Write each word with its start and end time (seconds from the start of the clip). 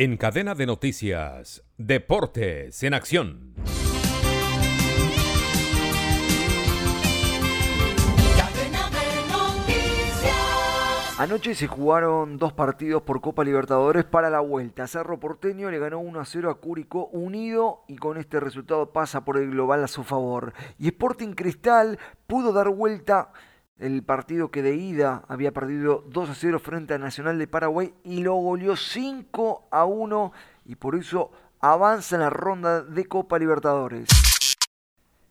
En 0.00 0.16
cadena 0.16 0.54
de 0.54 0.64
noticias, 0.64 1.64
Deportes 1.76 2.84
en 2.84 2.94
Acción. 2.94 3.52
Anoche 11.18 11.56
se 11.56 11.66
jugaron 11.66 12.38
dos 12.38 12.52
partidos 12.52 13.02
por 13.02 13.20
Copa 13.20 13.42
Libertadores 13.42 14.04
para 14.04 14.30
la 14.30 14.38
vuelta. 14.38 14.86
Cerro 14.86 15.18
Porteño 15.18 15.68
le 15.68 15.80
ganó 15.80 15.98
1 15.98 16.20
a 16.20 16.24
0 16.24 16.48
a 16.48 16.60
Curicó 16.60 17.06
Unido 17.06 17.82
y 17.88 17.96
con 17.96 18.18
este 18.18 18.38
resultado 18.38 18.92
pasa 18.92 19.24
por 19.24 19.36
el 19.36 19.50
global 19.50 19.82
a 19.82 19.88
su 19.88 20.04
favor. 20.04 20.52
Y 20.78 20.86
Sporting 20.86 21.32
Cristal 21.32 21.98
pudo 22.28 22.52
dar 22.52 22.68
vuelta 22.68 23.32
el 23.78 24.02
partido 24.02 24.50
que 24.50 24.62
de 24.62 24.74
ida 24.74 25.24
había 25.28 25.52
perdido 25.52 26.04
2 26.08 26.30
a 26.30 26.34
0 26.34 26.58
frente 26.58 26.94
a 26.94 26.98
Nacional 26.98 27.38
de 27.38 27.46
Paraguay 27.46 27.94
y 28.02 28.20
lo 28.20 28.34
goleó 28.34 28.76
5 28.76 29.68
a 29.70 29.84
1 29.84 30.32
y 30.64 30.74
por 30.74 30.96
eso 30.96 31.30
avanza 31.60 32.16
en 32.16 32.22
la 32.22 32.30
ronda 32.30 32.82
de 32.82 33.06
Copa 33.06 33.38
Libertadores. 33.38 34.08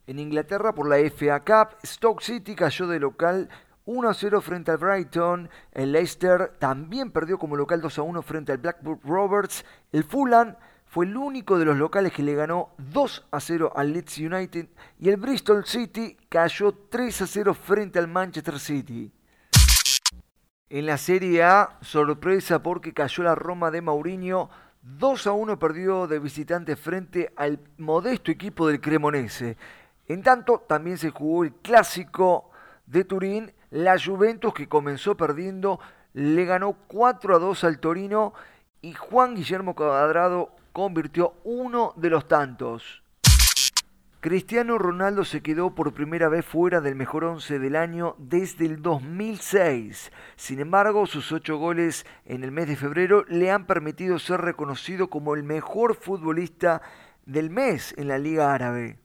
En 0.07 0.19
Inglaterra 0.19 0.73
por 0.73 0.87
la 0.87 0.97
FA 1.09 1.41
Cup, 1.41 1.77
Stoke 1.85 2.23
City 2.23 2.55
cayó 2.55 2.87
de 2.87 2.99
local 2.99 3.49
1 3.85 4.09
a 4.09 4.13
0 4.13 4.41
frente 4.41 4.71
al 4.71 4.77
Brighton. 4.77 5.49
El 5.73 5.91
Leicester 5.91 6.53
también 6.59 7.11
perdió 7.11 7.37
como 7.37 7.57
local 7.57 7.81
2 7.81 7.99
a 7.99 8.01
1 8.03 8.21
frente 8.21 8.53
al 8.53 8.59
Blackburn 8.59 9.01
Roberts. 9.03 9.65
El 9.91 10.05
Fulham 10.05 10.55
fue 10.87 11.05
el 11.05 11.17
único 11.17 11.59
de 11.59 11.65
los 11.65 11.77
locales 11.77 12.13
que 12.13 12.23
le 12.23 12.33
ganó 12.33 12.69
2 12.77 13.27
a 13.31 13.39
0 13.39 13.73
al 13.75 13.93
Leeds 13.93 14.17
United. 14.19 14.67
Y 14.99 15.09
el 15.09 15.17
Bristol 15.17 15.65
City 15.65 16.17
cayó 16.29 16.73
3 16.89 17.21
a 17.21 17.27
0 17.27 17.53
frente 17.53 17.99
al 17.99 18.07
Manchester 18.07 18.59
City. 18.59 19.11
En 20.69 20.85
la 20.85 20.97
Serie 20.97 21.43
A, 21.43 21.77
sorpresa 21.81 22.63
porque 22.63 22.93
cayó 22.93 23.23
la 23.23 23.35
Roma 23.35 23.69
de 23.69 23.81
Mourinho. 23.81 24.49
2 24.81 25.27
a 25.27 25.31
1 25.33 25.59
perdió 25.59 26.07
de 26.07 26.19
visitante 26.19 26.75
frente 26.75 27.33
al 27.35 27.59
modesto 27.77 28.31
equipo 28.31 28.67
del 28.67 28.79
Cremonese. 28.79 29.57
En 30.07 30.23
tanto, 30.23 30.63
también 30.67 30.97
se 30.97 31.11
jugó 31.11 31.43
el 31.43 31.53
clásico 31.53 32.49
de 32.85 33.03
Turín 33.03 33.51
la 33.69 33.99
Juventus 33.99 34.53
que 34.53 34.69
comenzó 34.69 35.17
perdiendo 35.17 35.79
le 36.13 36.45
ganó 36.45 36.73
4 36.87 37.35
a 37.35 37.39
2 37.39 37.63
al 37.65 37.79
Torino 37.79 38.33
y 38.81 38.93
Juan 38.93 39.35
Guillermo 39.35 39.75
Cuadrado 39.75 40.55
convirtió 40.77 41.33
uno 41.43 41.95
de 41.95 42.11
los 42.11 42.27
tantos. 42.27 43.01
Cristiano 44.19 44.77
Ronaldo 44.77 45.25
se 45.25 45.41
quedó 45.41 45.73
por 45.73 45.91
primera 45.91 46.29
vez 46.29 46.45
fuera 46.45 46.81
del 46.81 46.93
mejor 46.93 47.23
once 47.23 47.57
del 47.57 47.75
año 47.75 48.13
desde 48.19 48.67
el 48.67 48.83
2006. 48.83 50.11
Sin 50.35 50.59
embargo, 50.59 51.07
sus 51.07 51.31
ocho 51.31 51.57
goles 51.57 52.05
en 52.25 52.43
el 52.43 52.51
mes 52.51 52.67
de 52.67 52.75
febrero 52.75 53.25
le 53.27 53.49
han 53.49 53.65
permitido 53.65 54.19
ser 54.19 54.41
reconocido 54.41 55.09
como 55.09 55.33
el 55.33 55.41
mejor 55.41 55.95
futbolista 55.95 56.83
del 57.25 57.49
mes 57.49 57.95
en 57.97 58.07
la 58.07 58.19
Liga 58.19 58.53
Árabe. 58.53 58.99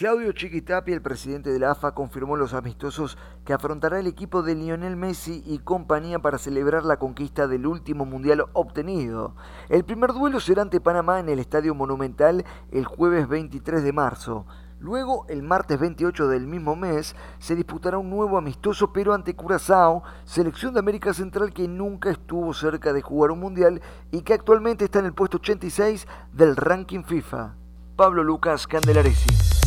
Claudio 0.00 0.32
Chiquitapi, 0.32 0.94
el 0.94 1.02
presidente 1.02 1.50
de 1.50 1.58
la 1.58 1.72
AFA, 1.72 1.92
confirmó 1.92 2.34
los 2.34 2.54
amistosos 2.54 3.18
que 3.44 3.52
afrontará 3.52 4.00
el 4.00 4.06
equipo 4.06 4.42
de 4.42 4.54
Lionel 4.54 4.96
Messi 4.96 5.42
y 5.44 5.58
compañía 5.58 6.18
para 6.20 6.38
celebrar 6.38 6.84
la 6.84 6.96
conquista 6.96 7.46
del 7.46 7.66
último 7.66 8.06
mundial 8.06 8.46
obtenido. 8.54 9.34
El 9.68 9.84
primer 9.84 10.14
duelo 10.14 10.40
será 10.40 10.62
ante 10.62 10.80
Panamá 10.80 11.20
en 11.20 11.28
el 11.28 11.38
Estadio 11.38 11.74
Monumental 11.74 12.46
el 12.72 12.86
jueves 12.86 13.28
23 13.28 13.82
de 13.82 13.92
marzo. 13.92 14.46
Luego, 14.78 15.26
el 15.28 15.42
martes 15.42 15.78
28 15.78 16.28
del 16.28 16.46
mismo 16.46 16.76
mes, 16.76 17.14
se 17.38 17.54
disputará 17.54 17.98
un 17.98 18.08
nuevo 18.08 18.38
amistoso, 18.38 18.94
pero 18.94 19.12
ante 19.12 19.36
Curazao, 19.36 20.02
selección 20.24 20.72
de 20.72 20.80
América 20.80 21.12
Central 21.12 21.52
que 21.52 21.68
nunca 21.68 22.08
estuvo 22.08 22.54
cerca 22.54 22.94
de 22.94 23.02
jugar 23.02 23.32
un 23.32 23.40
mundial 23.40 23.82
y 24.10 24.22
que 24.22 24.32
actualmente 24.32 24.86
está 24.86 25.00
en 25.00 25.04
el 25.04 25.12
puesto 25.12 25.36
86 25.36 26.08
del 26.32 26.56
ranking 26.56 27.02
FIFA. 27.02 27.54
Pablo 27.96 28.24
Lucas 28.24 28.66
Candelaresi. 28.66 29.59